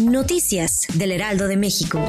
[0.00, 2.00] Noticias del Heraldo de México.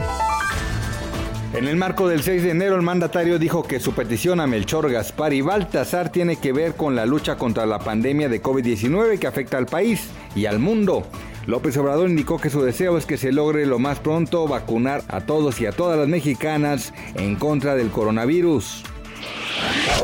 [1.54, 4.90] En el marco del 6 de enero, el mandatario dijo que su petición a Melchor
[4.90, 9.28] Gaspar y Baltasar tiene que ver con la lucha contra la pandemia de COVID-19 que
[9.28, 11.04] afecta al país y al mundo.
[11.46, 15.22] López Obrador indicó que su deseo es que se logre lo más pronto vacunar a
[15.22, 18.84] todos y a todas las mexicanas en contra del coronavirus.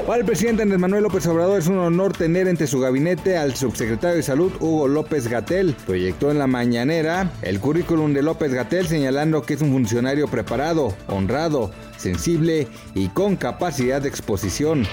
[0.08, 3.58] Para el presidente Andrés Manuel López Obrador es un honor tener entre su gabinete al
[3.58, 5.76] subsecretario de Salud Hugo López Gatel.
[5.86, 10.96] Proyectó en la mañanera el currículum de López Gatel señalando que es un funcionario preparado,
[11.08, 14.86] honrado, sensible y con capacidad de exposición.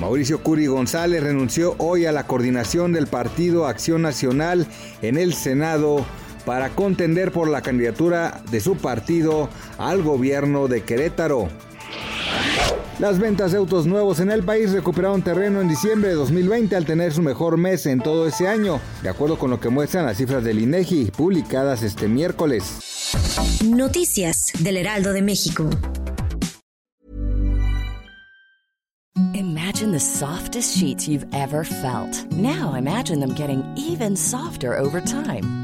[0.00, 4.66] Mauricio Curi González renunció hoy a la coordinación del Partido Acción Nacional
[5.02, 6.06] en el Senado
[6.46, 11.50] para contender por la candidatura de su partido al gobierno de Querétaro.
[13.00, 16.84] Las ventas de autos nuevos en el país recuperaron terreno en diciembre de 2020 al
[16.84, 20.16] tener su mejor mes en todo ese año, de acuerdo con lo que muestran las
[20.16, 23.10] cifras del INEGI publicadas este miércoles.
[23.64, 25.68] Noticias del Heraldo de México.
[29.34, 32.30] Imagine the softest sheets you've ever felt.
[32.30, 35.63] Now imagine them getting even softer over time.